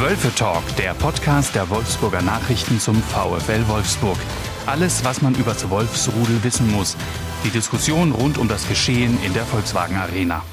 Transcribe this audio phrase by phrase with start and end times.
[0.00, 4.16] Wölfe Talk, der Podcast der Wolfsburger Nachrichten zum VfL Wolfsburg.
[4.64, 6.96] Alles, was man über das Wolfsrudel wissen muss.
[7.44, 10.44] Die Diskussion rund um das Geschehen in der Volkswagen Arena.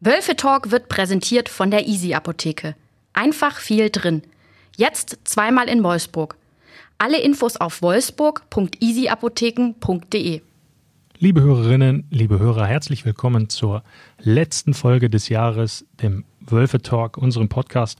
[0.00, 2.74] Wölfe Talk wird präsentiert von der Easy Apotheke.
[3.12, 4.22] Einfach viel drin.
[4.74, 6.36] Jetzt zweimal in Wolfsburg.
[6.96, 10.40] Alle Infos auf wolfsburg.easyapotheken.de.
[11.18, 13.82] Liebe Hörerinnen, liebe Hörer, herzlich willkommen zur
[14.18, 17.98] letzten Folge des Jahres, dem Wölfe Talk, unserem Podcast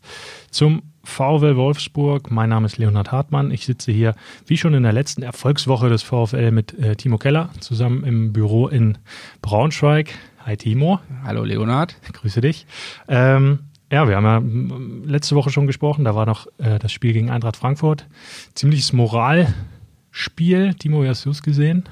[0.51, 2.31] zum VfL Wolfsburg.
[2.31, 3.51] Mein Name ist Leonhard Hartmann.
[3.51, 4.15] Ich sitze hier,
[4.47, 8.69] wie schon in der letzten Erfolgswoche des VfL, mit äh, Timo Keller zusammen im Büro
[8.69, 8.99] in
[9.41, 10.15] Braunschweig.
[10.45, 11.01] Hi Timo.
[11.25, 11.97] Hallo Leonhard.
[12.13, 12.67] Grüße dich.
[13.09, 16.05] Ähm, ja, wir haben ja letzte Woche schon gesprochen.
[16.05, 18.07] Da war noch äh, das Spiel gegen Eintracht Frankfurt.
[18.55, 20.75] Ziemliches Moralspiel.
[20.75, 21.85] Timo, wie hast du es gesehen?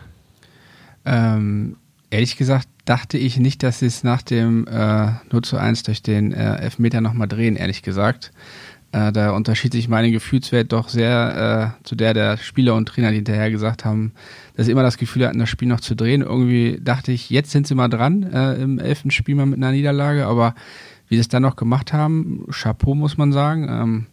[1.04, 1.76] Ähm,
[2.10, 6.02] ehrlich gesagt dachte ich nicht, dass sie es nach dem äh, 0 zu 1 durch
[6.02, 8.32] den äh, Elfmeter nochmal drehen, ehrlich gesagt.
[8.92, 13.10] Äh, da unterschied sich meine Gefühlswelt doch sehr äh, zu der der Spieler und Trainer,
[13.10, 14.12] die hinterher gesagt haben,
[14.56, 16.22] dass sie immer das Gefühl hatten, das Spiel noch zu drehen.
[16.22, 19.72] Irgendwie dachte ich, jetzt sind sie mal dran äh, im elften Spiel mal mit einer
[19.72, 20.54] Niederlage, aber
[21.08, 23.66] wie sie es dann noch gemacht haben, Chapeau muss man sagen.
[23.68, 24.06] Ähm,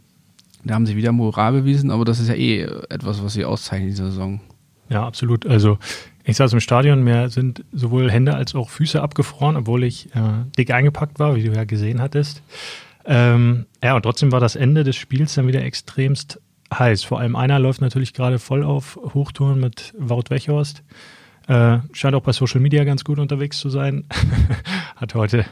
[0.63, 3.89] da haben sie wieder Moral bewiesen, aber das ist ja eh etwas, was sie auszeichnen
[3.89, 4.41] in dieser Saison.
[4.89, 5.45] Ja, absolut.
[5.45, 5.77] Also
[6.23, 10.45] ich saß im Stadion, mir sind sowohl Hände als auch Füße abgefroren, obwohl ich äh,
[10.57, 12.43] dick eingepackt war, wie du ja gesehen hattest.
[13.05, 16.39] Ähm, ja, und trotzdem war das Ende des Spiels dann wieder extremst
[16.73, 17.03] heiß.
[17.03, 20.83] Vor allem einer läuft natürlich gerade voll auf Hochtouren mit Wout Wechhorst.
[21.47, 24.05] Äh, scheint auch bei Social Media ganz gut unterwegs zu sein.
[24.95, 25.45] Hat heute,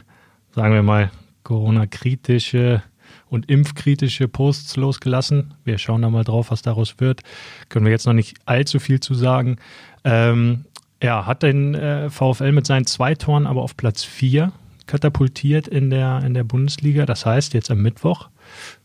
[0.54, 1.10] sagen wir mal,
[1.42, 2.82] Corona-kritische
[3.28, 5.54] und impfkritische Posts losgelassen.
[5.64, 7.22] Wir schauen da mal drauf, was daraus wird.
[7.68, 9.56] Können wir jetzt noch nicht allzu viel zu sagen.
[10.04, 10.64] Ähm,
[11.02, 14.52] ja, hat den äh, VfL mit seinen zwei Toren aber auf Platz 4
[14.86, 17.06] katapultiert in der, in der Bundesliga.
[17.06, 18.28] Das heißt, jetzt am Mittwoch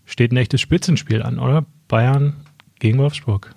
[0.06, 1.66] steht ein echtes Spitzenspiel an, oder?
[1.88, 2.36] Bayern
[2.80, 3.54] gegen Wolfsburg.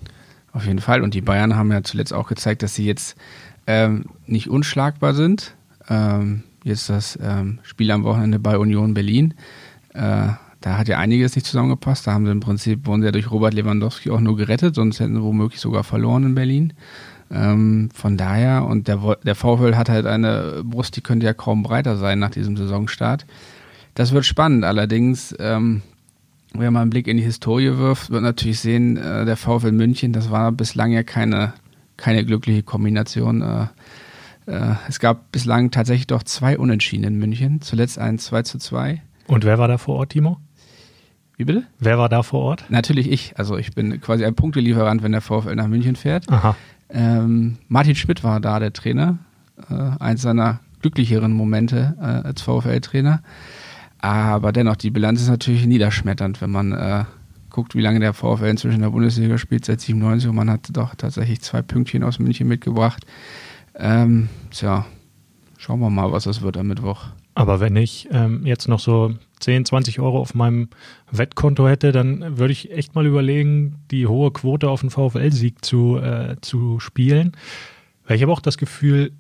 [0.52, 1.02] Auf jeden Fall.
[1.02, 3.16] Und die Bayern haben ja zuletzt auch gezeigt, dass sie jetzt
[3.66, 5.54] ähm, nicht unschlagbar sind.
[5.88, 9.34] Ähm, jetzt das ähm, Spiel am Wochenende bei Union Berlin.
[9.94, 10.28] Äh,
[10.60, 12.06] da hat ja einiges nicht zusammengepasst.
[12.06, 15.00] Da haben sie im Prinzip, wurden sie ja durch Robert Lewandowski auch nur gerettet, sonst
[15.00, 16.72] hätten sie womöglich sogar verloren in Berlin.
[17.30, 21.62] Ähm, von daher, und der, der VfL hat halt eine Brust, die könnte ja kaum
[21.62, 23.26] breiter sein nach diesem Saisonstart.
[23.94, 24.64] Das wird spannend.
[24.64, 25.82] Allerdings, ähm,
[26.54, 30.12] wenn man einen Blick in die Historie wirft, wird natürlich sehen, äh, der VfL München,
[30.12, 31.52] das war bislang ja keine,
[31.96, 33.42] keine glückliche Kombination.
[33.42, 33.66] Äh,
[34.46, 37.60] äh, es gab bislang tatsächlich doch zwei Unentschieden in München.
[37.60, 39.02] Zuletzt ein 2 zu 2.
[39.26, 40.38] Und wer war da vor Ort, Timo?
[41.38, 41.62] Wie bitte?
[41.78, 42.64] Wer war da vor Ort?
[42.68, 43.38] Natürlich ich.
[43.38, 46.28] Also ich bin quasi ein Punktelieferant, wenn der VfL nach München fährt.
[46.28, 46.56] Aha.
[46.90, 49.18] Ähm, Martin Schmidt war da der Trainer.
[49.70, 53.22] Äh, eins seiner glücklicheren Momente äh, als VfL-Trainer.
[54.00, 57.04] Aber dennoch, die Bilanz ist natürlich niederschmetternd, wenn man äh,
[57.50, 60.68] guckt, wie lange der VfL inzwischen in der Bundesliga spielt, seit 97 und man hat
[60.72, 63.06] doch tatsächlich zwei Pünktchen aus München mitgebracht.
[63.76, 64.86] Ähm, tja,
[65.56, 67.06] schauen wir mal, was das wird am Mittwoch.
[67.34, 70.68] Aber wenn ich ähm, jetzt noch so 10, 20 Euro auf meinem
[71.10, 75.98] Wettkonto hätte, dann würde ich echt mal überlegen, die hohe Quote auf den VfL-Sieg zu,
[75.98, 77.32] äh, zu spielen.
[78.06, 79.12] Weil ich habe auch das Gefühl,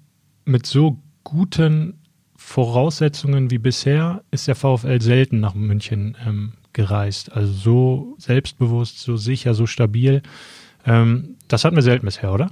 [0.44, 1.94] mit so guten
[2.36, 7.32] Voraussetzungen wie bisher ist der VfL selten nach München ähm, gereist.
[7.32, 10.22] Also so selbstbewusst, so sicher, so stabil.
[10.86, 12.50] Ähm, das hatten wir selten bisher, oder?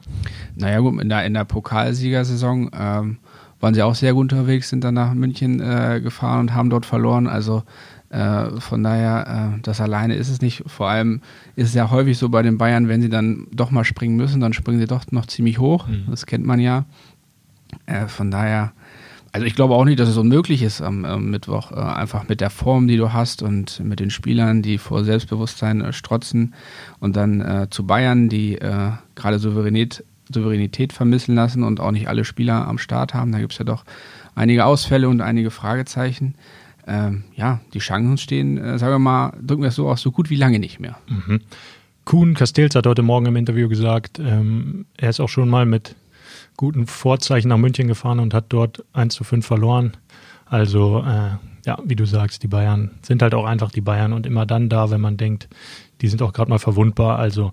[0.57, 3.19] Naja, gut, in der, in der Pokalsiegersaison ähm,
[3.61, 6.87] waren sie auch sehr gut unterwegs, sind dann nach München äh, gefahren und haben dort
[6.87, 7.27] verloren.
[7.27, 7.63] Also
[8.11, 10.63] äh, von daher, äh, das alleine ist es nicht.
[10.67, 11.21] Vor allem
[11.57, 14.41] ist es ja häufig so bei den Bayern, wenn sie dann doch mal springen müssen,
[14.41, 15.87] dann springen sie doch noch ziemlich hoch.
[15.89, 16.05] Mhm.
[16.11, 16.85] Das kennt man ja.
[17.87, 18.73] Äh, von daher,
[19.33, 21.73] also ich glaube auch nicht, dass es unmöglich ist am, am Mittwoch.
[21.73, 25.81] Äh, einfach mit der Form, die du hast und mit den Spielern, die vor Selbstbewusstsein
[25.81, 26.55] äh, strotzen
[27.01, 32.67] und dann zu Bayern, die gerade Souveränität Souveränität vermissen lassen und auch nicht alle Spieler
[32.67, 33.33] am Start haben.
[33.33, 33.85] Da gibt es ja doch
[34.35, 36.35] einige Ausfälle und einige Fragezeichen.
[36.87, 40.13] Ähm, ja, die Chancen stehen, äh, sagen wir mal, drücken wir es so aus, so
[40.13, 40.97] gut wie lange nicht mehr.
[41.09, 41.41] Mhm.
[42.05, 45.97] Kuhn Castells hat heute Morgen im Interview gesagt, ähm, er ist auch schon mal mit
[46.57, 49.97] guten Vorzeichen nach München gefahren und hat dort 1 zu 5 verloren.
[50.47, 51.31] Also, äh,
[51.67, 54.69] ja, wie du sagst, die Bayern sind halt auch einfach die Bayern und immer dann
[54.69, 55.49] da, wenn man denkt,
[56.01, 57.19] die sind auch gerade mal verwundbar.
[57.19, 57.53] Also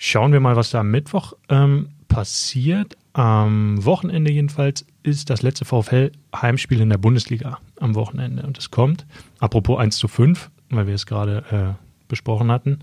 [0.00, 2.96] schauen wir mal, was da am Mittwoch ähm, passiert.
[3.12, 8.42] Am Wochenende jedenfalls ist das letzte VfL-Heimspiel in der Bundesliga am Wochenende.
[8.44, 9.04] Und es kommt,
[9.40, 12.80] apropos 1 zu 5, weil wir es gerade äh, besprochen hatten,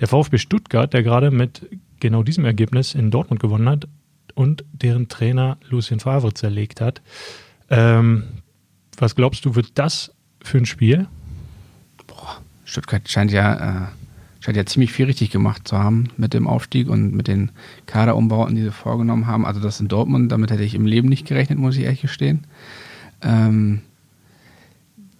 [0.00, 1.64] der VfB Stuttgart, der gerade mit
[2.00, 3.86] genau diesem Ergebnis in Dortmund gewonnen hat
[4.34, 7.02] und deren Trainer Lucien Favre zerlegt hat.
[7.70, 8.24] Ähm,
[8.96, 10.12] was glaubst du, wird das
[10.42, 11.06] für ein Spiel?
[12.64, 13.86] Stuttgart scheint ja, äh,
[14.48, 17.50] scheint ja ziemlich viel richtig gemacht zu haben mit dem Aufstieg und mit den
[17.84, 19.44] Kaderumbauten, die sie vorgenommen haben.
[19.44, 22.44] Also das in Dortmund, damit hätte ich im Leben nicht gerechnet, muss ich ehrlich gestehen.
[23.20, 23.82] Ähm,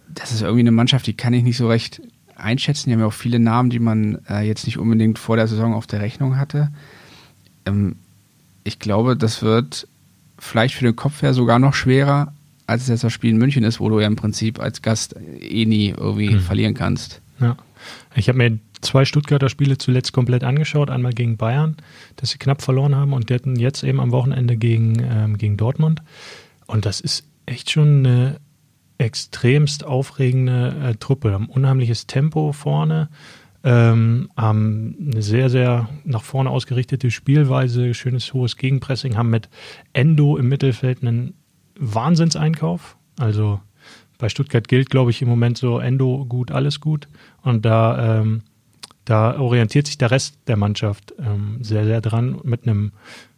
[0.09, 2.01] das ist irgendwie eine Mannschaft, die kann ich nicht so recht
[2.37, 2.89] einschätzen.
[2.89, 5.75] Die haben ja auch viele Namen, die man äh, jetzt nicht unbedingt vor der Saison
[5.75, 6.71] auf der Rechnung hatte.
[7.67, 7.97] Ähm,
[8.65, 9.89] ich glaube, das wird
[10.39, 12.33] vielleicht für den Kopf her sogar noch schwerer,
[12.67, 15.17] als es jetzt das Spiel in München ist, wo du ja im Prinzip als Gast
[15.39, 16.41] eh nie irgendwie hm.
[16.41, 17.21] verlieren kannst.
[17.41, 17.57] Ja.
[18.15, 20.91] Ich habe mir zwei Stuttgarter Spiele zuletzt komplett angeschaut.
[20.91, 21.77] Einmal gegen Bayern,
[22.17, 26.03] dass sie knapp verloren haben und jetzt eben am Wochenende gegen, ähm, gegen Dortmund.
[26.67, 28.41] Und das ist echt schon eine
[28.99, 31.33] extremst aufregende äh, Truppe.
[31.33, 33.09] Haben unheimliches Tempo vorne,
[33.65, 39.49] ähm, haben eine sehr, sehr nach vorne ausgerichtete Spielweise, schönes hohes Gegenpressing, haben mit
[39.93, 41.35] Endo im Mittelfeld einen
[41.79, 42.97] Wahnsinnseinkauf.
[43.19, 43.61] Also
[44.19, 47.09] bei Stuttgart gilt, glaube ich, im Moment so Endo gut, alles gut.
[47.43, 48.43] Und da, ähm,
[49.05, 52.93] da orientiert sich der Rest der Mannschaft ähm, sehr, sehr dran mit einem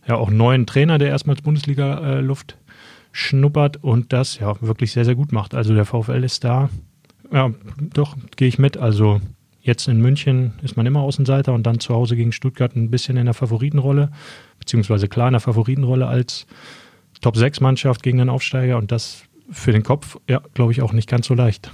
[0.08, 2.70] ja auch neuen Trainer, der erstmals Bundesliga-Luft äh,
[3.12, 5.54] schnuppert und das ja wirklich sehr, sehr gut macht.
[5.54, 6.70] Also der VfL ist da.
[7.32, 7.50] Ja,
[7.92, 8.76] doch, gehe ich mit.
[8.76, 9.20] Also
[9.60, 13.16] jetzt in München ist man immer Außenseiter und dann zu Hause gegen Stuttgart ein bisschen
[13.16, 14.10] in der Favoritenrolle,
[14.58, 16.46] beziehungsweise klar in der Favoritenrolle als
[17.20, 21.26] Top-6-Mannschaft gegen den Aufsteiger und das für den Kopf, ja, glaube ich, auch nicht ganz
[21.26, 21.70] so leicht.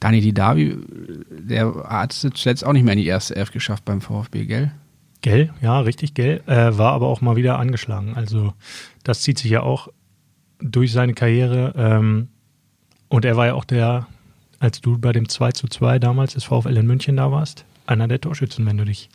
[0.00, 0.76] Dani Didavi,
[1.30, 4.72] der hat es zuletzt auch nicht mehr in die erste Elf geschafft beim VfB, gell?
[5.20, 6.42] Gell, ja, richtig gell.
[6.46, 8.14] Äh, war aber auch mal wieder angeschlagen.
[8.14, 8.54] Also
[9.02, 9.88] das zieht sich ja auch
[10.60, 11.74] durch seine Karriere.
[11.76, 12.28] Ähm,
[13.08, 14.06] und er war ja auch der,
[14.60, 18.06] als du bei dem 2 zu 2 damals des VfL in München da warst, einer
[18.06, 19.08] der Torschützen, wenn du dich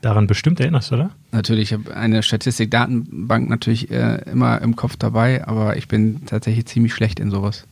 [0.00, 1.10] daran bestimmt erinnerst, oder?
[1.32, 6.66] Natürlich, ich habe eine Statistikdatenbank natürlich äh, immer im Kopf dabei, aber ich bin tatsächlich
[6.66, 7.66] ziemlich schlecht in sowas.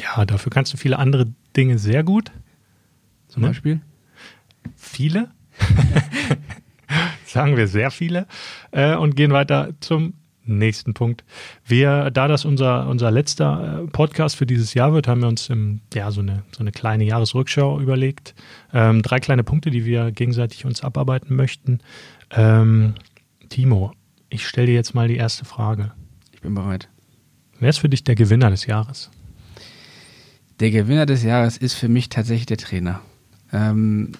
[0.00, 1.26] Ja, dafür kannst du viele andere
[1.56, 2.30] Dinge sehr gut.
[3.28, 3.48] Zum ne?
[3.48, 3.80] Beispiel?
[4.76, 5.30] Viele.
[7.26, 8.26] Sagen wir sehr viele.
[8.70, 10.14] Äh, und gehen weiter zum
[10.56, 11.24] nächsten Punkt.
[11.66, 15.50] Wir, da das unser, unser letzter äh, Podcast für dieses Jahr wird, haben wir uns
[15.50, 18.34] im, ja, so, eine, so eine kleine Jahresrückschau überlegt.
[18.72, 21.80] Ähm, drei kleine Punkte, die wir gegenseitig uns abarbeiten möchten.
[22.30, 22.94] Ähm,
[23.48, 23.92] Timo,
[24.30, 25.92] ich stelle dir jetzt mal die erste Frage.
[26.32, 26.88] Ich bin bereit.
[27.60, 29.10] Wer ist für dich der Gewinner des Jahres?
[30.60, 33.00] Der Gewinner des Jahres ist für mich tatsächlich der Trainer.
[33.52, 34.12] Ähm,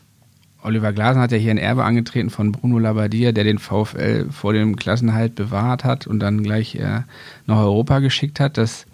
[0.62, 4.52] Oliver Glasner hat ja hier ein Erbe angetreten von Bruno Labbadia, der den VfL vor
[4.52, 7.02] dem Klassenhalt bewahrt hat und dann gleich äh,
[7.46, 8.58] nach Europa geschickt hat.
[8.58, 8.86] Das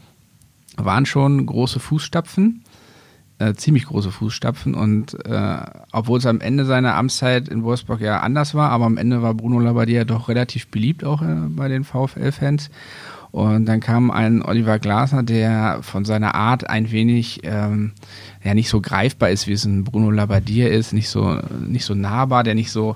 [0.76, 2.62] waren schon große Fußstapfen,
[3.38, 4.74] äh, ziemlich große Fußstapfen.
[4.74, 5.56] Und äh,
[5.92, 9.34] obwohl es am Ende seiner Amtszeit in Wolfsburg ja anders war, aber am Ende war
[9.34, 12.70] Bruno Labbadia doch relativ beliebt auch äh, bei den VfL-Fans.
[13.34, 17.90] Und dann kam ein Oliver Glasner, der von seiner Art ein wenig ähm,
[18.44, 21.96] ja nicht so greifbar ist, wie es ein Bruno Labbadia ist, nicht so nicht so
[21.96, 22.94] nahbar, der nicht so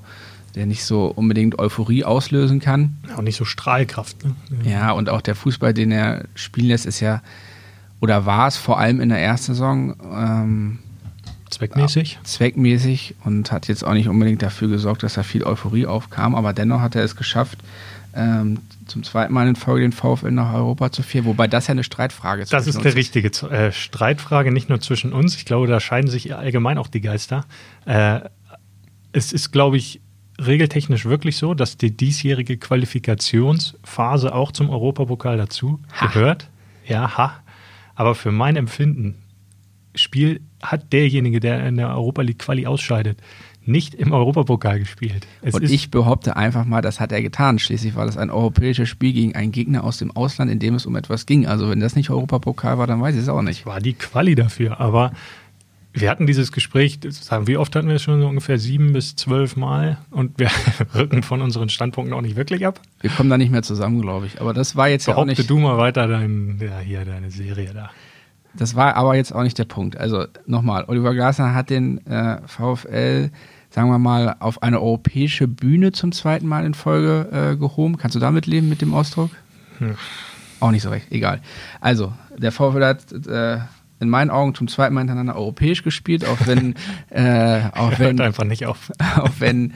[0.55, 2.99] der nicht so unbedingt Euphorie auslösen kann.
[3.17, 4.25] Auch nicht so Strahlkraft.
[4.25, 4.37] Ne?
[4.63, 4.71] Ja.
[4.71, 7.21] ja, und auch der Fußball, den er spielen lässt, ist ja
[7.99, 10.79] oder war es vor allem in der ersten Saison ähm,
[11.51, 12.21] zweckmäßig.
[12.23, 16.53] Zweckmäßig und hat jetzt auch nicht unbedingt dafür gesorgt, dass da viel Euphorie aufkam, aber
[16.53, 17.59] dennoch hat er es geschafft,
[18.15, 21.73] ähm, zum zweiten Mal in Folge den VfL nach Europa zu führen, wobei das ja
[21.73, 22.53] eine Streitfrage ist.
[22.53, 25.37] Das ist eine richtige äh, Streitfrage, nicht nur zwischen uns.
[25.37, 27.45] Ich glaube, da scheiden sich allgemein auch die Geister.
[27.85, 28.21] Äh,
[29.13, 30.01] es ist, glaube ich,
[30.41, 36.07] regeltechnisch wirklich so, dass die diesjährige Qualifikationsphase auch zum Europapokal dazu ha.
[36.07, 36.49] gehört.
[36.87, 37.41] Ja, ha.
[37.95, 39.17] Aber für mein Empfinden
[39.95, 43.19] Spiel hat derjenige, der in der Europa League Quali ausscheidet,
[43.69, 45.27] nicht im Europapokal gespielt.
[45.43, 47.59] Es und ich behaupte einfach mal, das hat er getan.
[47.59, 50.87] Schließlich war das ein europäisches Spiel gegen einen Gegner aus dem Ausland, in dem es
[50.87, 51.47] um etwas ging.
[51.47, 53.67] Also wenn das nicht Europapokal war, dann weiß ich es auch nicht.
[53.67, 55.13] War die Quali dafür, aber
[55.93, 58.21] wir hatten dieses Gespräch, sagen, wie oft hatten wir es schon?
[58.21, 60.51] So ungefähr sieben bis zwölf Mal und wir
[60.95, 62.81] rücken von unseren Standpunkten auch nicht wirklich ab.
[63.01, 64.41] Wir kommen da nicht mehr zusammen, glaube ich.
[64.41, 65.51] Aber das war jetzt Behaupte ja auch nicht.
[65.51, 67.91] du mal weiter dein, ja, hier deine Serie da.
[68.55, 69.97] Das war aber jetzt auch nicht der Punkt.
[69.97, 73.31] Also nochmal, Oliver Glasner hat den äh, VfL
[73.79, 77.97] sagen wir mal, auf eine europäische Bühne zum zweiten Mal in Folge äh, gehoben.
[77.97, 79.31] Kannst du damit leben mit dem Ausdruck?
[79.79, 79.95] Hm.
[80.59, 81.41] Auch nicht so recht, egal.
[81.81, 83.59] Also, der VfL hat äh,
[84.01, 86.75] in meinen Augen zum zweiten Mal hintereinander europäisch gespielt, auch wenn,
[87.11, 88.91] äh, auch wenn einfach nicht auf.
[89.17, 89.73] auch wenn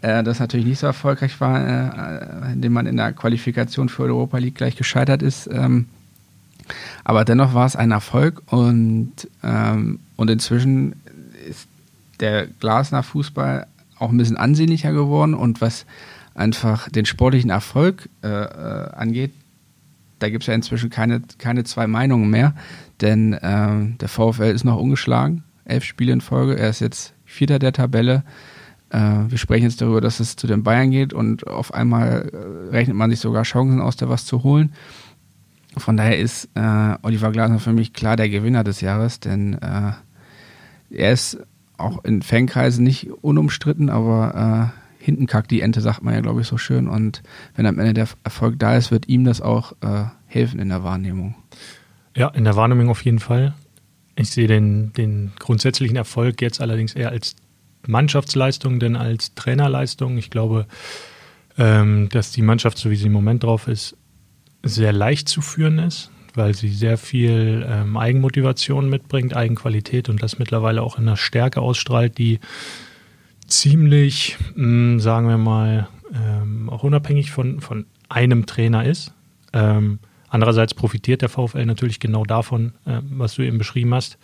[0.00, 4.38] äh, das natürlich nicht so erfolgreich war, äh, indem man in der Qualifikation für Europa
[4.38, 5.46] League gleich gescheitert ist.
[5.52, 5.88] Ähm,
[7.04, 9.12] aber dennoch war es ein Erfolg und,
[9.44, 10.94] ähm, und inzwischen
[12.22, 13.66] der Glasner Fußball
[13.98, 15.84] auch ein bisschen ansehnlicher geworden und was
[16.34, 19.32] einfach den sportlichen Erfolg äh, äh, angeht,
[20.18, 22.54] da gibt es ja inzwischen keine, keine zwei Meinungen mehr,
[23.00, 27.58] denn äh, der VfL ist noch ungeschlagen, elf Spiele in Folge, er ist jetzt Vierter
[27.58, 28.22] der Tabelle.
[28.90, 28.98] Äh,
[29.28, 32.96] wir sprechen jetzt darüber, dass es zu den Bayern geht und auf einmal äh, rechnet
[32.96, 34.72] man sich sogar Chancen aus, da was zu holen.
[35.76, 41.12] Von daher ist äh, Oliver Glasner für mich klar der Gewinner des Jahres, denn er
[41.12, 41.38] ist
[41.82, 46.40] auch in Fankreisen nicht unumstritten, aber äh, hinten kackt die Ente, sagt man ja, glaube
[46.40, 46.88] ich, so schön.
[46.88, 47.22] Und
[47.56, 50.84] wenn am Ende der Erfolg da ist, wird ihm das auch äh, helfen in der
[50.84, 51.34] Wahrnehmung.
[52.16, 53.54] Ja, in der Wahrnehmung auf jeden Fall.
[54.14, 57.34] Ich sehe den, den grundsätzlichen Erfolg jetzt allerdings eher als
[57.86, 60.18] Mannschaftsleistung denn als Trainerleistung.
[60.18, 60.66] Ich glaube,
[61.58, 63.96] ähm, dass die Mannschaft, so wie sie im Moment drauf ist,
[64.62, 70.38] sehr leicht zu führen ist, weil sie sehr viel ähm, Eigenmotivation mitbringt, Eigenqualität und das
[70.38, 72.40] mittlerweile auch in einer Stärke ausstrahlt, die
[73.46, 79.12] ziemlich, mh, hm, sagen wir mal, ähm, auch unabhängig von, von einem Trainer ist.
[79.52, 79.98] Ähm,
[80.28, 84.18] andererseits profitiert der VfL natürlich genau davon, äh, was du eben beschrieben hast,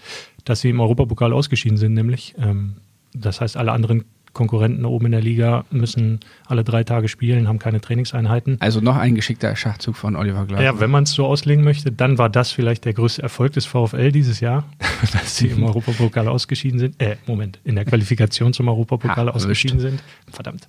[0.44, 2.34] dass sie im Europapokal ausgeschieden sind, nämlich.
[2.38, 2.76] Ähm,
[3.14, 4.04] das heißt, alle anderen
[4.38, 8.56] Konkurrenten oben in der Liga müssen alle drei Tage spielen, haben keine Trainingseinheiten.
[8.60, 10.64] Also noch ein geschickter Schachzug von Oliver Glasner.
[10.64, 13.66] Ja, wenn man es so auslegen möchte, dann war das vielleicht der größte Erfolg des
[13.66, 14.62] VfL dieses Jahr,
[15.12, 17.02] dass sie im Europapokal ausgeschieden sind.
[17.02, 20.04] Äh, Moment, in der Qualifikation zum Europapokal ha, ausgeschieden sind.
[20.30, 20.68] Verdammt.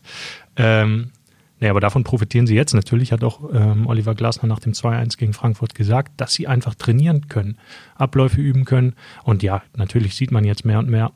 [0.56, 1.12] Ähm,
[1.60, 5.20] nee, aber davon profitieren sie jetzt natürlich, hat auch ähm, Oliver Glasner nach dem 2-1
[5.20, 7.60] gegen Frankfurt gesagt, dass sie einfach trainieren können,
[7.94, 8.96] Abläufe üben können.
[9.24, 11.12] Und ja, natürlich sieht man jetzt mehr und mehr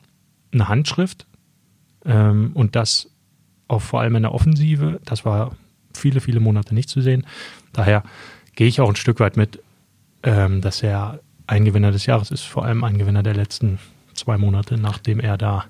[0.52, 1.26] eine Handschrift,
[2.04, 3.10] ähm, und das
[3.68, 5.00] auch vor allem in der Offensive.
[5.04, 5.56] Das war
[5.94, 7.26] viele, viele Monate nicht zu sehen.
[7.72, 8.02] Daher
[8.54, 9.60] gehe ich auch ein Stück weit mit,
[10.22, 13.78] ähm, dass er ein Gewinner des Jahres ist, vor allem ein Gewinner der letzten
[14.14, 15.64] zwei Monate, nachdem er da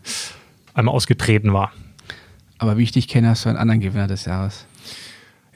[0.74, 1.72] einmal ausgetreten war.
[2.58, 4.66] Aber wie ich dich kenne, hast du einen anderen Gewinner des Jahres.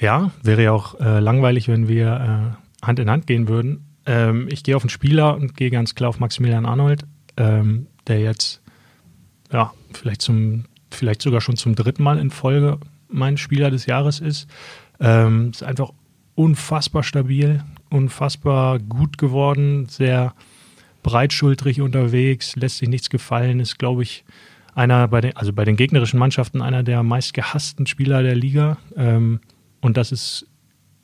[0.01, 3.85] Ja, wäre ja auch äh, langweilig, wenn wir äh, Hand in Hand gehen würden.
[4.07, 7.05] Ähm, ich gehe auf einen Spieler und gehe ganz klar auf Maximilian Arnold,
[7.37, 8.63] ähm, der jetzt
[9.53, 12.79] ja, vielleicht zum, vielleicht sogar schon zum dritten Mal in Folge
[13.09, 14.49] mein Spieler des Jahres ist.
[15.01, 15.93] Ähm, ist einfach
[16.35, 20.35] unfassbar stabil, unfassbar gut geworden, sehr
[21.03, 24.25] breitschultrig unterwegs, lässt sich nichts gefallen, ist, glaube ich,
[24.75, 28.79] einer bei den, also bei den gegnerischen Mannschaften einer der meistgehassten Spieler der Liga.
[28.97, 29.41] Ähm,
[29.81, 30.47] und das ist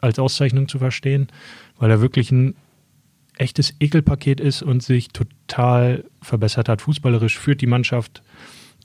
[0.01, 1.29] als Auszeichnung zu verstehen,
[1.79, 2.55] weil er wirklich ein
[3.37, 6.83] echtes Ekelpaket ist und sich total verbessert hat.
[6.83, 8.23] Fußballerisch führt die Mannschaft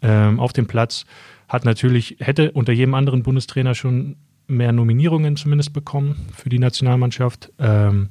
[0.02, 1.06] ähm, auf dem Platz,
[1.48, 4.16] hat natürlich, hätte unter jedem anderen Bundestrainer schon
[4.48, 7.52] mehr Nominierungen zumindest bekommen für die Nationalmannschaft.
[7.60, 8.10] Ähm,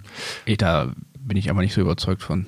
[0.58, 2.46] da bin ich aber nicht so überzeugt von.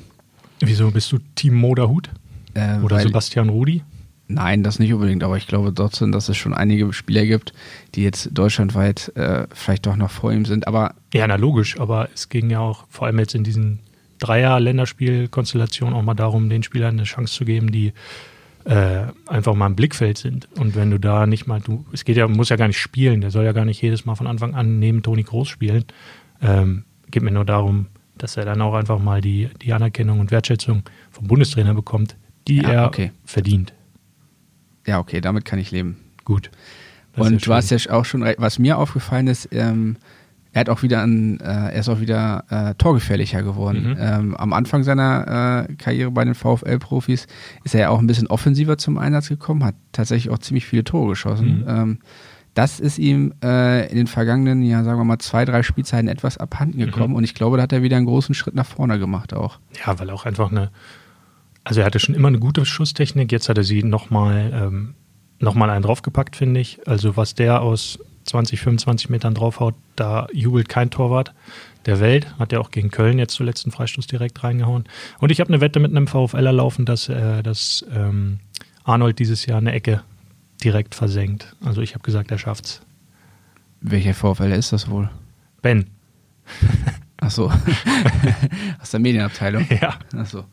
[0.61, 2.11] Wieso bist du Team Moderhut?
[2.55, 3.83] Äh, Oder Sebastian Rudi?
[4.29, 7.53] Nein, das nicht unbedingt, aber ich glaube trotzdem, dass es schon einige Spieler gibt,
[7.97, 10.69] die jetzt deutschlandweit äh, vielleicht doch noch vor ihm sind.
[10.69, 13.81] Aber ja, na logisch, aber es ging ja auch vor allem jetzt in diesen
[14.21, 17.93] Dreier-Länderspielkonstellationen auch mal darum, den Spielern eine Chance zu geben, die
[18.65, 20.49] äh, einfach mal im Blickfeld sind.
[20.59, 23.21] Und wenn du da nicht mal, du, es geht ja, muss ja gar nicht spielen,
[23.21, 25.85] der soll ja gar nicht jedes Mal von Anfang an neben Toni Groß spielen.
[26.43, 27.87] Ähm, geht mir nur darum,
[28.19, 32.17] dass er dann auch einfach mal die, die Anerkennung und Wertschätzung vom Bundestrainer bekommt,
[32.49, 33.13] die ja, er okay.
[33.25, 33.73] verdient.
[34.87, 35.97] Ja, okay, damit kann ich leben.
[36.25, 36.51] Gut.
[37.17, 39.97] Und du hast ja auch schon, was mir aufgefallen ist, ähm,
[40.53, 43.91] er hat auch wieder ein, äh, er ist auch wieder äh, torgefährlicher geworden.
[43.91, 43.97] Mhm.
[43.99, 47.27] Ähm, am Anfang seiner äh, Karriere bei den VfL-Profis
[47.65, 50.85] ist er ja auch ein bisschen offensiver zum Einsatz gekommen, hat tatsächlich auch ziemlich viele
[50.85, 51.61] Tore geschossen.
[51.61, 51.69] Mhm.
[51.69, 51.99] Ähm,
[52.55, 56.37] das ist ihm äh, in den vergangenen, ja, sagen wir mal, zwei, drei Spielzeiten etwas
[56.37, 57.17] abhanden gekommen mhm.
[57.17, 59.61] und ich glaube, da hat er wieder einen großen Schritt nach vorne gemacht auch.
[59.87, 60.73] Ja, weil auch einfach eine,
[61.63, 64.95] also er hatte schon immer eine gute Schusstechnik, jetzt hat er sie nochmal ähm,
[65.39, 66.81] noch einen draufgepackt, finde ich.
[66.87, 71.33] Also was der aus 20, 25 Metern draufhaut, da jubelt kein Torwart
[71.87, 72.27] der Welt.
[72.39, 74.85] Hat ja auch gegen Köln jetzt zuletzt einen Freistoß direkt reingehauen.
[75.19, 78.41] Und ich habe eine Wette mit einem VfLer laufen, dass, äh, dass ähm,
[78.85, 80.03] Arnold dieses Jahr eine Ecke
[80.63, 81.55] direkt versenkt.
[81.65, 82.83] Also ich habe gesagt, er schafft's.
[83.81, 85.09] Welcher VfL ist das wohl?
[85.63, 85.87] Ben.
[87.21, 87.51] Ach so.
[88.81, 89.67] Aus der Medienabteilung?
[89.81, 89.99] Ja.
[90.17, 90.45] Ach so.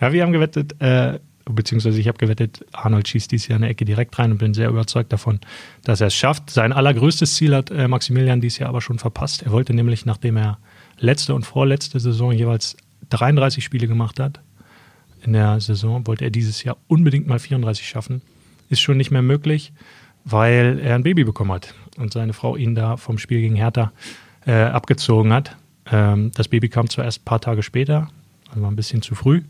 [0.00, 1.18] Ja, wir haben gewettet, äh,
[1.50, 4.68] beziehungsweise ich habe gewettet, Arnold schießt dieses Jahr eine Ecke direkt rein und bin sehr
[4.68, 5.40] überzeugt davon,
[5.84, 6.50] dass er es schafft.
[6.50, 9.42] Sein allergrößtes Ziel hat äh, Maximilian dieses Jahr aber schon verpasst.
[9.42, 10.58] Er wollte nämlich, nachdem er
[10.98, 12.76] letzte und vorletzte Saison jeweils
[13.10, 14.40] 33 Spiele gemacht hat,
[15.22, 18.22] in der Saison wollte er dieses Jahr unbedingt mal 34 schaffen.
[18.68, 19.72] Ist schon nicht mehr möglich,
[20.24, 23.92] weil er ein Baby bekommen hat und seine Frau ihn da vom Spiel gegen Hertha
[24.46, 25.56] äh, abgezogen hat.
[25.90, 28.08] Ähm, das Baby kam zuerst ein paar Tage später,
[28.48, 29.42] also war ein bisschen zu früh.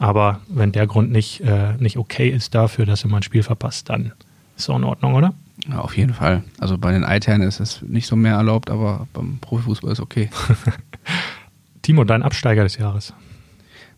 [0.00, 3.42] Aber wenn der Grund nicht, äh, nicht okay ist dafür, dass er mal ein Spiel
[3.42, 4.06] verpasst, dann
[4.56, 5.34] ist es auch in Ordnung, oder?
[5.68, 6.42] Ja, auf jeden Fall.
[6.58, 10.28] Also bei den Eiternen ist es nicht so mehr erlaubt, aber beim Profifußball ist okay.
[11.82, 13.14] Timo, dein Absteiger des Jahres.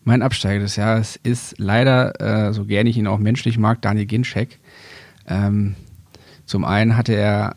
[0.03, 4.05] Mein Absteiger des Jahres ist leider, äh, so gerne ich ihn auch menschlich mag, Daniel
[4.05, 4.59] Ginczek.
[5.27, 5.75] Ähm,
[6.45, 7.55] zum einen hatte er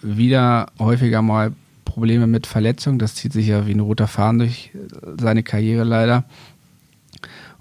[0.00, 1.52] wieder häufiger mal
[1.84, 2.98] Probleme mit Verletzungen.
[2.98, 4.70] Das zieht sich ja wie ein roter Faden durch
[5.18, 6.24] seine Karriere leider.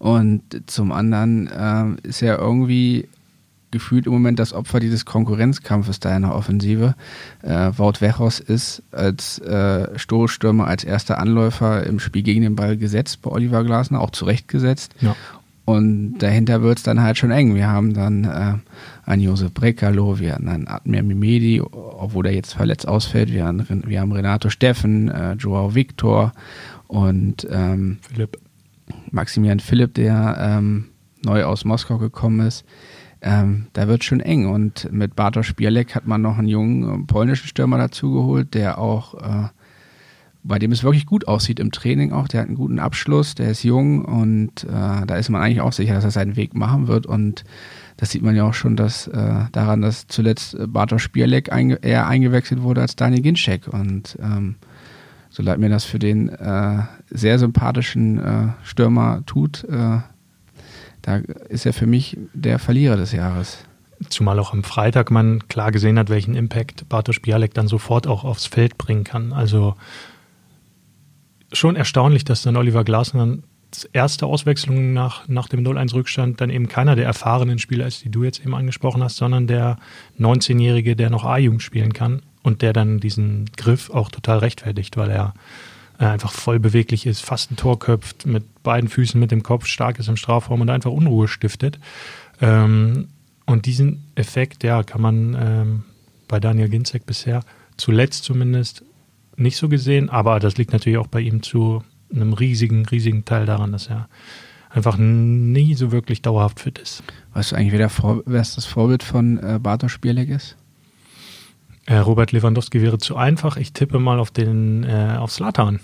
[0.03, 3.07] Und zum anderen äh, ist er irgendwie
[3.71, 6.95] gefühlt im Moment das Opfer dieses Konkurrenzkampfes da in der Offensive.
[7.41, 12.75] Äh, Wout Wechos ist als äh, Stoßstürmer, als erster Anläufer im Spiel gegen den Ball
[12.75, 14.93] gesetzt bei Oliver Glasner, auch zurechtgesetzt.
[14.99, 15.15] Ja.
[15.63, 17.55] Und dahinter wird es dann halt schon eng.
[17.55, 22.55] Wir haben dann äh, einen Josef Brekalo, wir haben einen Admir Mimedi, obwohl er jetzt
[22.55, 23.31] verletzt ausfällt.
[23.31, 26.33] Wir haben, wir haben Renato Steffen, äh, Joao Victor
[26.89, 28.37] und ähm, Philipp.
[29.13, 30.89] Maximilian Philipp, der ähm,
[31.23, 32.65] neu aus Moskau gekommen ist.
[33.21, 34.47] Ähm, da wird schon eng.
[34.47, 39.13] Und mit Bartosz Bielek hat man noch einen jungen äh, polnischen Stürmer dazugeholt, der auch
[39.15, 39.47] äh,
[40.43, 42.27] bei dem es wirklich gut aussieht im Training auch.
[42.27, 45.71] Der hat einen guten Abschluss, der ist jung und äh, da ist man eigentlich auch
[45.71, 47.05] sicher, dass er seinen Weg machen wird.
[47.05, 47.45] Und
[47.97, 51.75] das sieht man ja auch schon dass, äh, daran, dass zuletzt äh, Bartosz Spierleck einge
[51.81, 53.67] eher eingewechselt wurde als Daniel Ginczek.
[53.69, 54.55] Und ähm,
[55.33, 59.97] so leid mir das für den äh, sehr sympathischen äh, Stürmer tut, äh,
[61.01, 61.17] da
[61.49, 63.65] ist er für mich der Verlierer des Jahres.
[64.09, 68.23] Zumal auch am Freitag man klar gesehen hat, welchen Impact Bartosz Bialek dann sofort auch
[68.23, 69.33] aufs Feld bringen kann.
[69.33, 69.75] Also
[71.51, 73.39] schon erstaunlich, dass dann Oliver Glasner
[73.91, 78.23] erste Auswechslung nach, nach dem 0-1-Rückstand dann eben keiner der erfahrenen Spieler ist, die du
[78.23, 79.77] jetzt eben angesprochen hast, sondern der
[80.19, 85.09] 19-Jährige, der noch A-Jugend spielen kann und der dann diesen Griff auch total rechtfertigt, weil
[85.09, 85.33] er
[85.99, 89.65] äh, einfach voll beweglich ist, fast ein Tor köpft, mit beiden Füßen, mit dem Kopf,
[89.65, 91.79] stark ist im Strafraum und einfach Unruhe stiftet.
[92.41, 93.07] Ähm,
[93.45, 95.83] und diesen Effekt, ja, kann man ähm,
[96.27, 97.43] bei Daniel Ginzek bisher
[97.77, 98.83] zuletzt zumindest
[99.35, 101.83] nicht so gesehen, aber das liegt natürlich auch bei ihm zu
[102.13, 104.07] einem riesigen, riesigen Teil daran, dass er
[104.69, 107.03] einfach nie so wirklich dauerhaft fit ist.
[107.33, 110.55] Weißt du eigentlich, wer, Vor wer das Vorbild von äh, Bartosz Bierleck ist?
[111.85, 113.57] Äh, Robert Lewandowski wäre zu einfach.
[113.57, 115.79] Ich tippe mal auf den äh, auf Slatan.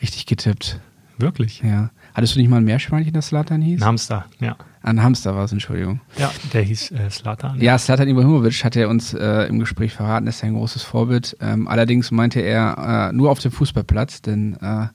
[0.00, 0.80] Richtig getippt.
[1.18, 1.62] Wirklich?
[1.62, 1.90] Ja.
[2.14, 3.80] Hattest du nicht mal ein Meerschweinchen, das Slatan hieß?
[3.80, 4.56] Ein Hamster, ja.
[4.82, 6.00] Ein Hamster war es, Entschuldigung.
[6.18, 7.60] Ja, der hieß äh, Slatan.
[7.60, 11.36] Ja, Slatan Ibrahimovic hat er uns äh, im Gespräch verraten, ist ein großes Vorbild.
[11.40, 14.88] Ähm, allerdings meinte er äh, nur auf dem Fußballplatz, denn äh,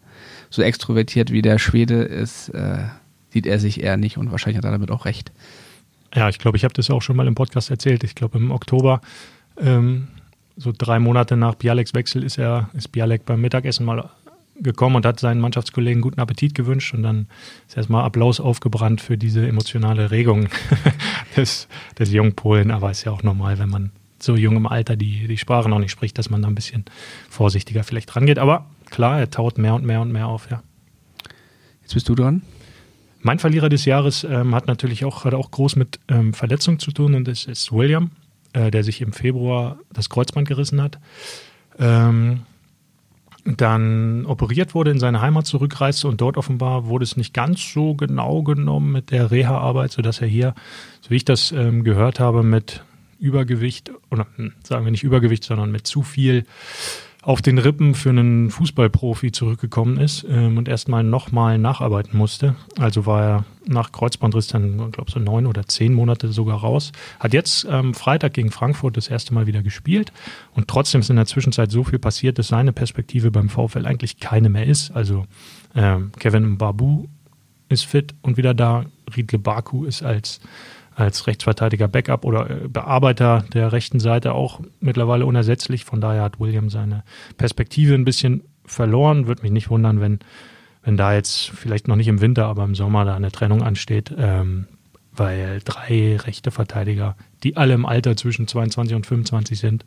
[0.50, 2.80] so extrovertiert wie der Schwede ist, äh,
[3.30, 5.32] sieht er sich eher nicht und wahrscheinlich hat er damit auch recht.
[6.14, 8.04] Ja, ich glaube, ich habe das auch schon mal im Podcast erzählt.
[8.04, 9.02] Ich glaube, im Oktober,
[9.60, 10.08] ähm,
[10.56, 14.10] so drei Monate nach Bialeks Wechsel, ist er, ist Bialek beim Mittagessen mal
[14.60, 17.28] gekommen und hat seinen Mannschaftskollegen guten Appetit gewünscht und dann
[17.68, 20.50] ist erstmal Applaus aufgebrannt für diese emotionale Regung
[21.38, 21.68] des,
[22.00, 22.72] des jungen Polen.
[22.72, 25.80] Aber ist ja auch normal, wenn man so jung im Alter die, die Sprache noch
[25.80, 26.86] nicht spricht, dass man da ein bisschen
[27.30, 28.40] vorsichtiger vielleicht rangeht.
[28.40, 30.64] Aber klar, er taut mehr und mehr und mehr auf, ja.
[31.82, 32.42] Jetzt bist du dran.
[33.22, 36.92] Mein Verlierer des Jahres ähm, hat natürlich auch, hat auch groß mit ähm, Verletzungen zu
[36.92, 38.12] tun und das ist William,
[38.58, 41.00] äh, der sich im Februar das Kreuzband gerissen hat.
[41.78, 42.42] Ähm,
[43.46, 47.94] dann operiert wurde, in seine Heimat zurückreiste und dort offenbar wurde es nicht ganz so
[47.94, 50.54] genau genommen mit der Reha-Arbeit, sodass er hier,
[51.02, 52.84] so wie ich das ähm, gehört habe, mit
[53.20, 56.46] Übergewicht, oder hm, sagen wir nicht Übergewicht, sondern mit zu viel
[57.28, 62.56] auf den Rippen für einen Fußballprofi zurückgekommen ist ähm, und erstmal nochmal nacharbeiten musste.
[62.80, 66.94] Also war er nach Kreuzbandriss dann, glaube so neun oder zehn Monate sogar raus.
[67.20, 70.14] Hat jetzt ähm, Freitag gegen Frankfurt das erste Mal wieder gespielt
[70.56, 74.22] und trotzdem ist in der Zwischenzeit so viel passiert, dass seine Perspektive beim VfL eigentlich
[74.22, 74.92] keine mehr ist.
[74.92, 75.26] Also
[75.76, 77.08] ähm, Kevin Babu
[77.68, 78.86] ist fit und wieder da.
[79.18, 80.40] Riedle Baku ist als
[80.98, 85.86] als Rechtsverteidiger Backup oder äh, Bearbeiter der rechten Seite auch mittlerweile unersetzlich.
[85.86, 87.04] Von daher hat William seine
[87.38, 89.28] Perspektive ein bisschen verloren.
[89.28, 90.20] Würde mich nicht wundern, wenn,
[90.84, 94.12] wenn da jetzt vielleicht noch nicht im Winter, aber im Sommer da eine Trennung ansteht,
[94.18, 94.66] ähm,
[95.12, 99.86] weil drei rechte Verteidiger, die alle im Alter zwischen 22 und 25 sind,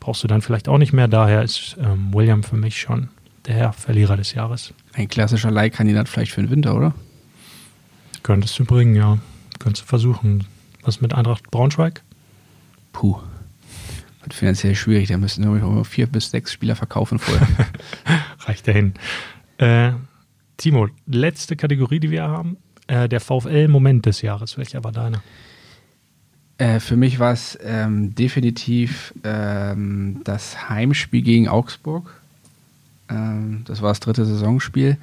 [0.00, 1.06] brauchst du dann vielleicht auch nicht mehr.
[1.06, 3.10] Daher ist ähm, William für mich schon
[3.46, 4.72] der Verlierer des Jahres.
[4.94, 6.94] Ein klassischer Leihkandidat vielleicht für den Winter, oder?
[8.22, 9.18] Könntest du bringen, ja.
[9.58, 10.44] Könntest du versuchen.
[10.82, 12.02] Was mit Eintracht Braunschweig?
[12.92, 13.18] Puh.
[14.22, 15.08] Wird finanziell schwierig.
[15.08, 17.48] Da müssen wir vier bis sechs Spieler verkaufen vorher.
[18.40, 18.94] Reicht dahin.
[19.58, 19.92] Äh,
[20.56, 22.56] Timo, letzte Kategorie, die wir haben.
[22.86, 24.58] Äh, der VfL-Moment des Jahres.
[24.58, 25.22] Welcher war deiner?
[26.58, 32.20] Äh, für mich war es ähm, definitiv ähm, das Heimspiel gegen Augsburg.
[33.10, 34.98] Ähm, das war das dritte Saisonspiel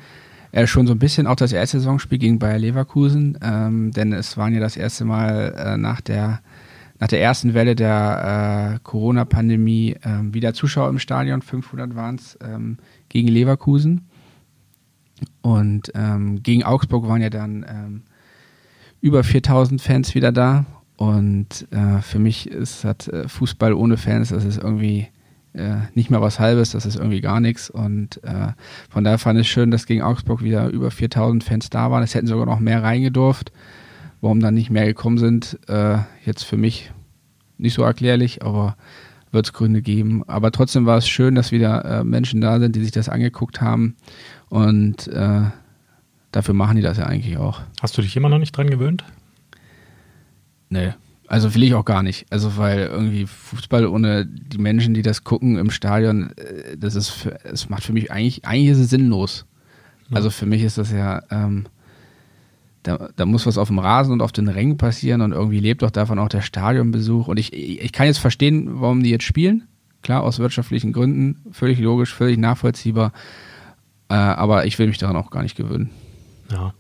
[0.54, 4.38] äh, schon so ein bisschen auch das erste Saisonspiel gegen Bayer Leverkusen, ähm, denn es
[4.38, 6.42] waren ja das erste Mal äh, nach der
[7.00, 12.38] nach der ersten Welle der äh, Corona-Pandemie ähm, wieder Zuschauer im Stadion, 500 waren es,
[12.42, 12.78] ähm,
[13.10, 14.08] gegen Leverkusen.
[15.42, 18.04] Und ähm, gegen Augsburg waren ja dann ähm,
[19.02, 20.66] über 4000 Fans wieder da.
[20.96, 25.08] Und äh, für mich ist hat äh, Fußball ohne Fans, das ist irgendwie
[25.54, 27.70] äh, nicht mal was Halbes, das ist irgendwie gar nichts.
[27.70, 28.54] Und äh,
[28.90, 32.04] von daher fand ich es schön, dass gegen Augsburg wieder über 4000 Fans da waren.
[32.04, 33.52] Es hätten sogar noch mehr reingedurft.
[34.22, 36.92] Warum dann nicht mehr gekommen sind, äh, jetzt für mich
[37.58, 38.78] nicht so erklärlich, aber
[39.32, 40.24] wird es Gründe geben.
[40.28, 43.62] Aber trotzdem war es schön, dass wieder äh, Menschen da sind, die sich das angeguckt
[43.62, 43.96] haben.
[44.50, 45.42] Und äh,
[46.32, 47.62] dafür machen die das ja eigentlich auch.
[47.82, 49.04] Hast du dich immer noch nicht dran gewöhnt?
[50.70, 50.94] Nee.
[51.34, 52.28] Also will ich auch gar nicht.
[52.30, 57.10] Also weil irgendwie Fußball ohne die Menschen, die das gucken im Stadion, äh, das ist,
[57.10, 59.48] für, das macht für mich eigentlich, eigentlich ist es sinnlos.
[60.10, 60.18] Ja.
[60.18, 61.66] Also für mich ist das ja, ähm,
[62.84, 65.82] da, da, muss was auf dem Rasen und auf den Rängen passieren und irgendwie lebt
[65.82, 67.28] doch davon auch der Stadionbesuch.
[67.28, 69.64] Und ich, ich kann jetzt verstehen, warum die jetzt spielen.
[70.04, 73.12] Klar, aus wirtschaftlichen Gründen, völlig logisch, völlig nachvollziehbar.
[74.08, 75.90] Äh, aber ich will mich daran auch gar nicht gewöhnen.
[76.52, 76.76] Ja.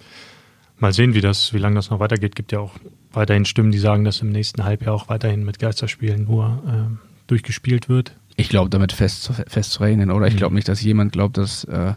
[0.83, 2.35] Mal sehen, wie das, wie lange das noch weitergeht.
[2.35, 2.73] Gibt ja auch
[3.13, 7.87] weiterhin Stimmen, die sagen, dass im nächsten Halbjahr auch weiterhin mit Geisterspielen nur äh, durchgespielt
[7.87, 8.17] wird.
[8.35, 10.27] Ich glaube, damit fest, fest zu rechnen, oder?
[10.27, 10.39] Ich mhm.
[10.39, 11.93] glaube nicht, dass jemand glaubt, dass äh,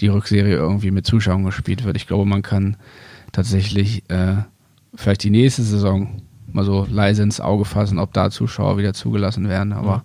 [0.00, 1.96] die Rückserie irgendwie mit Zuschauern gespielt wird.
[1.96, 2.76] Ich glaube, man kann
[3.32, 4.34] tatsächlich äh,
[4.94, 9.48] vielleicht die nächste Saison mal so leise ins Auge fassen, ob da Zuschauer wieder zugelassen
[9.48, 9.72] werden.
[9.72, 10.02] Aber mhm.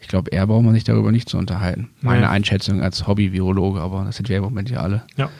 [0.00, 1.90] ich glaube, eher braucht man sich darüber nicht zu unterhalten.
[2.00, 2.30] Meine ja.
[2.30, 5.02] Einschätzung als Hobby-Virologe, aber das sind wir im Moment ja alle.
[5.16, 5.30] Ja.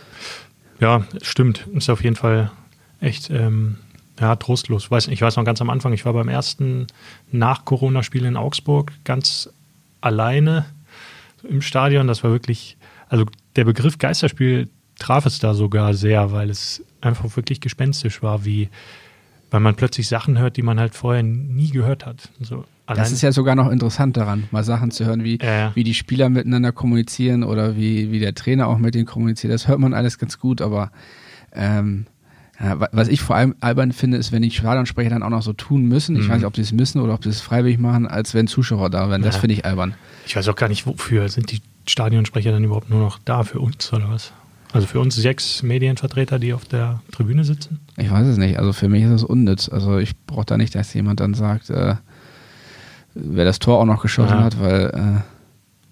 [0.83, 1.68] Ja, stimmt.
[1.75, 2.51] Ist auf jeden Fall
[3.01, 3.77] echt ähm,
[4.18, 4.90] ja, trostlos.
[4.90, 6.88] Weiß, ich weiß noch ganz am Anfang, ich war beim ersten
[7.31, 9.49] Nach-Corona-Spiel in Augsburg ganz
[10.01, 10.66] alleine
[11.49, 12.09] im Stadion.
[12.09, 12.77] Das war wirklich,
[13.09, 14.68] also der Begriff Geisterspiel
[14.99, 18.68] traf es da sogar sehr, weil es einfach wirklich gespenstisch war, wie
[19.53, 22.31] weil man plötzlich Sachen hört, die man halt vorher nie gehört hat.
[22.41, 25.69] So, das ist ja sogar noch interessant daran, mal Sachen zu hören, wie, äh.
[25.75, 29.53] wie die Spieler miteinander kommunizieren oder wie, wie der Trainer auch mit denen kommuniziert.
[29.53, 30.91] Das hört man alles ganz gut, aber
[31.55, 32.07] ähm,
[32.59, 35.53] ja, was ich vor allem albern finde, ist, wenn die Stadionsprecher dann auch noch so
[35.53, 36.17] tun müssen.
[36.17, 36.29] Ich mhm.
[36.31, 38.88] weiß nicht, ob sie es müssen oder ob sie es freiwillig machen, als wenn Zuschauer
[38.88, 39.21] da wären.
[39.21, 39.41] Das ja.
[39.43, 39.95] finde ich albern.
[40.25, 43.61] Ich weiß auch gar nicht, wofür sind die Stadionsprecher dann überhaupt nur noch da für
[43.61, 44.33] uns oder was?
[44.73, 47.81] Also für uns sechs Medienvertreter, die auf der Tribüne sitzen?
[47.99, 48.59] Ich weiß es nicht.
[48.59, 49.69] Also für mich ist es unnütz.
[49.69, 51.97] Also ich brauche da nicht, dass jemand dann sagt, äh,
[53.15, 54.45] wer das Tor auch noch geschossen ja.
[54.45, 54.91] hat, weil.
[54.95, 55.21] Äh,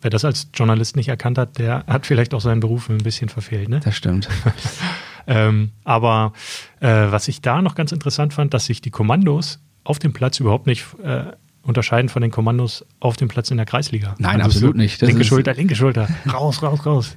[0.00, 3.28] wer das als Journalist nicht erkannt hat, der hat vielleicht auch seinen Beruf ein bisschen
[3.28, 3.80] verfehlt, ne?
[3.84, 4.28] Das stimmt.
[5.26, 6.32] ähm, aber
[6.80, 10.40] äh, was ich da noch ganz interessant fand, dass sich die Kommandos auf dem Platz
[10.40, 11.24] überhaupt nicht äh,
[11.62, 14.14] unterscheiden von den Kommandos auf dem Platz in der Kreisliga.
[14.18, 15.02] Nein, also absolut so nicht.
[15.02, 17.16] Das linke Schulter, linke Schulter, raus, raus, raus.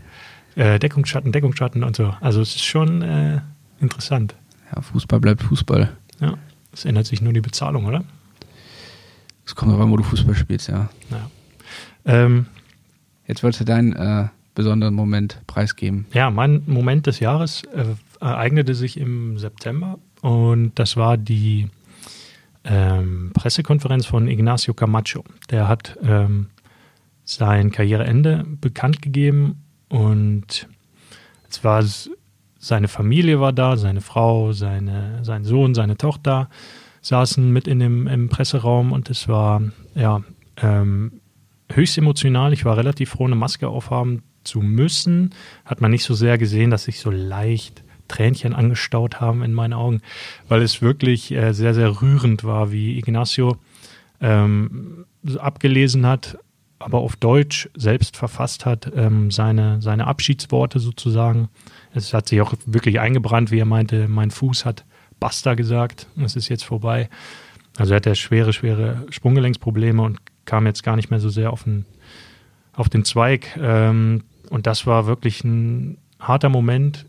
[0.55, 2.13] Äh, Deckungsschatten, Deckungsschatten und so.
[2.21, 3.41] Also es ist schon äh,
[3.79, 4.35] interessant.
[4.73, 5.95] Ja, Fußball bleibt Fußball.
[6.19, 6.35] Ja,
[6.71, 8.03] es ändert sich nur die Bezahlung, oder?
[9.45, 10.89] Es kommt an, wo du Fußball spielst, ja.
[11.11, 11.29] ja.
[12.05, 12.45] Ähm,
[13.27, 16.05] Jetzt wolltest du deinen äh, besonderen Moment preisgeben.
[16.13, 17.85] Ja, mein Moment des Jahres äh,
[18.19, 21.69] ereignete sich im September und das war die
[22.63, 25.23] ähm, Pressekonferenz von Ignacio Camacho.
[25.49, 26.47] Der hat ähm,
[27.25, 29.62] sein Karriereende bekannt gegeben
[29.93, 30.67] und
[31.47, 31.86] es war
[32.58, 36.49] seine Familie war da, seine Frau, seine, sein Sohn, seine Tochter
[37.01, 39.62] saßen mit in dem im Presseraum und es war
[39.93, 40.23] ja
[40.58, 41.21] ähm,
[41.71, 42.53] höchst emotional.
[42.53, 45.36] Ich war relativ froh, eine Maske aufhaben zu müssen.
[45.63, 49.73] Hat man nicht so sehr gesehen, dass sich so leicht Tränchen angestaut haben in meinen
[49.73, 50.01] Augen,
[50.47, 53.58] weil es wirklich äh, sehr, sehr rührend war, wie Ignacio
[54.21, 55.06] ähm,
[55.38, 56.39] abgelesen hat,
[56.83, 61.49] aber auf Deutsch selbst verfasst hat, ähm, seine, seine Abschiedsworte sozusagen.
[61.93, 64.85] Es hat sich auch wirklich eingebrannt, wie er meinte, mein Fuß hat
[65.19, 67.09] Basta gesagt, es ist jetzt vorbei.
[67.77, 71.63] Also er hatte schwere, schwere Sprunggelenksprobleme und kam jetzt gar nicht mehr so sehr auf
[71.63, 71.85] den,
[72.73, 73.57] auf den Zweig.
[73.59, 77.05] Ähm, und das war wirklich ein harter Moment.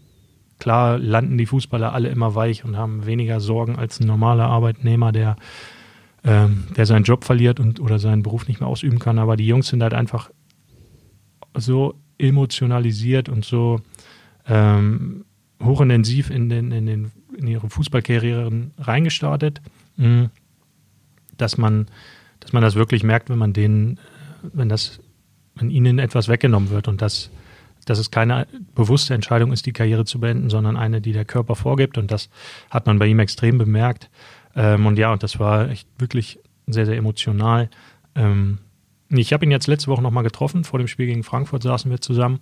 [0.61, 5.11] Klar landen die Fußballer alle immer weich und haben weniger Sorgen als ein normaler Arbeitnehmer,
[5.11, 5.37] der,
[6.25, 9.19] ähm, der seinen Job verliert und oder seinen Beruf nicht mehr ausüben kann.
[9.19, 10.31] Aber die Jungs sind halt einfach
[11.55, 13.81] so emotionalisiert und so
[14.47, 15.25] ähm,
[15.63, 19.61] hochintensiv in, den, in, den, in ihre Fußballkarrieren reingestartet,
[19.97, 20.25] mm,
[21.37, 21.87] dass man,
[22.41, 23.99] dass man das wirklich merkt, wenn man denen,
[24.43, 25.01] wenn das,
[25.57, 27.31] wenn ihnen etwas weggenommen wird und dass,
[27.85, 31.55] dass es keine bewusste Entscheidung ist, die Karriere zu beenden, sondern eine, die der Körper
[31.55, 31.99] vorgibt.
[31.99, 32.31] Und das
[32.71, 34.11] hat man bei ihm extrem bemerkt.
[34.57, 37.71] Ähm, und ja, und das war echt wirklich sehr, sehr emotional.
[38.15, 38.59] Ähm,
[39.09, 40.65] ich habe ihn jetzt letzte Woche nochmal getroffen.
[40.65, 42.41] Vor dem Spiel gegen Frankfurt saßen wir zusammen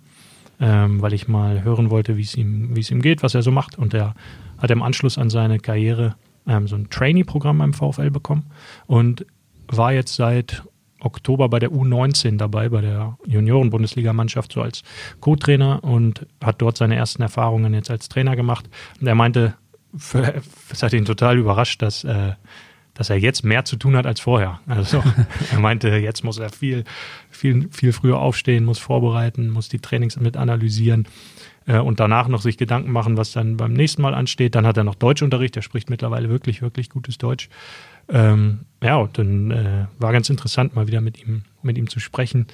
[0.59, 3.51] ähm, weil ich mal hören wollte, wie es ihm, es ihm geht, was er so
[3.51, 3.77] macht.
[3.77, 4.15] Und er
[4.57, 6.15] hat im Anschluss an seine Karriere
[6.47, 8.45] ähm, so ein Trainee-Programm beim VfL bekommen
[8.87, 9.25] und
[9.67, 10.63] war jetzt seit
[10.99, 14.83] Oktober bei der U19 dabei, bei der Junioren-Bundesligamannschaft, so als
[15.19, 18.69] Co-Trainer und hat dort seine ersten Erfahrungen jetzt als Trainer gemacht.
[19.01, 19.55] Und er meinte,
[20.71, 22.33] es hat ihn total überrascht, dass, äh,
[22.93, 24.59] dass er jetzt mehr zu tun hat als vorher.
[24.67, 25.03] Also
[25.51, 26.83] er meinte, jetzt muss er viel,
[27.29, 31.07] viel, viel früher aufstehen, muss vorbereiten, muss die Trainings mit analysieren
[31.65, 34.55] äh, und danach noch sich Gedanken machen, was dann beim nächsten Mal ansteht.
[34.55, 37.49] Dann hat er noch Deutschunterricht, er spricht mittlerweile wirklich, wirklich gutes Deutsch.
[38.09, 41.99] Ähm, ja, und dann äh, war ganz interessant, mal wieder mit ihm, mit ihm zu
[41.99, 42.47] sprechen.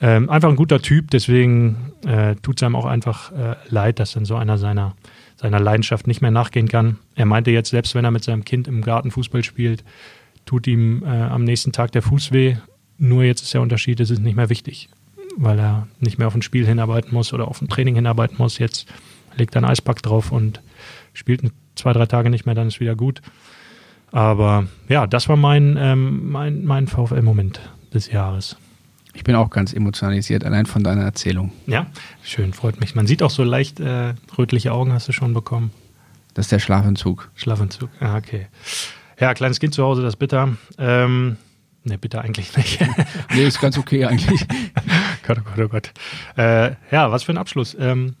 [0.00, 4.12] Ähm, einfach ein guter Typ, deswegen äh, tut es einem auch einfach äh, leid, dass
[4.12, 4.94] dann so einer seiner,
[5.40, 6.98] seiner Leidenschaft nicht mehr nachgehen kann.
[7.14, 9.84] Er meinte jetzt, selbst wenn er mit seinem Kind im Garten Fußball spielt,
[10.44, 12.56] tut ihm äh, am nächsten Tag der Fuß weh.
[12.98, 14.88] Nur jetzt ist der Unterschied, es ist nicht mehr wichtig,
[15.36, 18.58] weil er nicht mehr auf ein Spiel hinarbeiten muss oder auf ein Training hinarbeiten muss.
[18.58, 18.88] Jetzt
[19.36, 20.60] legt er einen Eispack drauf und
[21.12, 21.42] spielt
[21.76, 23.22] zwei, drei Tage nicht mehr, dann ist wieder gut.
[24.10, 27.60] Aber ja, das war mein, ähm, mein, mein VfL-Moment
[27.94, 28.56] des Jahres.
[29.18, 31.50] Ich bin auch ganz emotionalisiert, allein von deiner Erzählung.
[31.66, 31.86] Ja,
[32.22, 32.94] schön, freut mich.
[32.94, 35.72] Man sieht auch so leicht äh, rötliche Augen, hast du schon bekommen.
[36.34, 37.28] Das ist der Schlafentzug.
[37.34, 38.46] Schlafentzug, ah, okay.
[39.18, 40.56] Ja, kleines Kind zu Hause, das ist bitter.
[40.78, 41.36] Ähm,
[41.82, 42.78] ne, bitter eigentlich nicht.
[43.34, 44.46] nee, ist ganz okay eigentlich.
[45.26, 45.92] Gott, oh Gott, oh Gott.
[46.36, 47.76] Äh, ja, was für ein Abschluss.
[47.78, 48.14] Ähm,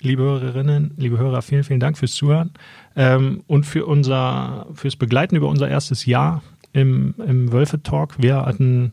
[0.00, 2.52] liebe Hörerinnen, liebe Hörer, vielen, vielen Dank fürs Zuhören
[2.94, 8.22] ähm, und für unser, fürs Begleiten über unser erstes Jahr im, im Wölfe Talk.
[8.22, 8.92] Wir hatten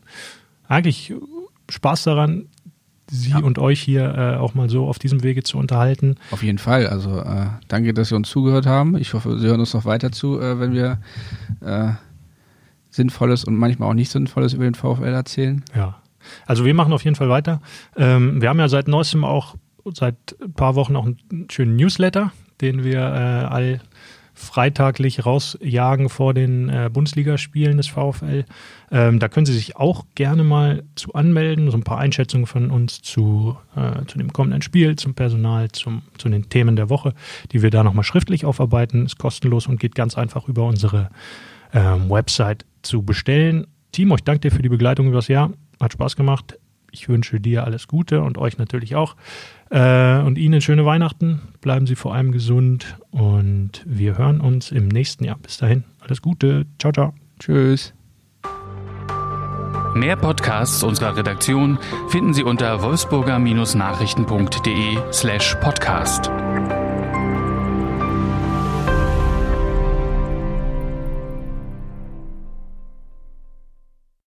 [0.66, 1.14] eigentlich
[1.68, 2.48] Spaß daran,
[3.10, 3.38] Sie ja.
[3.38, 6.16] und euch hier äh, auch mal so auf diesem Wege zu unterhalten.
[6.30, 6.86] Auf jeden Fall.
[6.86, 8.96] Also äh, danke, dass Sie uns zugehört haben.
[8.96, 10.98] Ich hoffe, Sie hören uns noch weiter zu, äh, wenn wir
[11.60, 11.90] äh,
[12.90, 15.62] Sinnvolles und manchmal auch nicht Sinnvolles über den VfL erzählen.
[15.76, 15.96] Ja.
[16.46, 17.60] Also wir machen auf jeden Fall weiter.
[17.96, 19.56] Ähm, wir haben ja seit neuestem auch
[19.92, 23.80] seit ein paar Wochen auch einen schönen Newsletter, den wir äh, all
[24.34, 28.44] freitaglich rausjagen vor den äh, Bundesligaspielen des VfL.
[28.90, 32.70] Ähm, da können Sie sich auch gerne mal zu anmelden, so ein paar Einschätzungen von
[32.70, 37.14] uns zu, äh, zu dem kommenden Spiel, zum Personal, zum, zu den Themen der Woche,
[37.52, 39.06] die wir da nochmal schriftlich aufarbeiten.
[39.06, 41.10] Ist kostenlos und geht ganz einfach über unsere
[41.72, 43.66] ähm, Website zu bestellen.
[43.92, 45.52] Timo, ich danke dir für die Begleitung übers Jahr.
[45.80, 46.58] Hat Spaß gemacht.
[46.90, 49.16] Ich wünsche dir alles Gute und euch natürlich auch.
[49.74, 51.40] Äh, und Ihnen schöne Weihnachten.
[51.60, 55.36] Bleiben Sie vor allem gesund und wir hören uns im nächsten Jahr.
[55.36, 56.66] Bis dahin, alles Gute.
[56.78, 57.12] Ciao, ciao.
[57.40, 57.92] Tschüss.
[59.94, 66.30] Mehr Podcasts unserer Redaktion finden Sie unter wolfsburger-nachrichten.de slash podcast.